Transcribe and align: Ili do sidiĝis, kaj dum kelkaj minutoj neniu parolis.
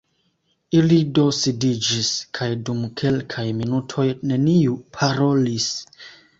Ili 0.77 0.95
do 1.17 1.25
sidiĝis, 1.39 2.09
kaj 2.39 2.49
dum 2.71 2.81
kelkaj 3.03 3.47
minutoj 3.61 4.09
neniu 4.33 4.83
parolis. 4.99 5.73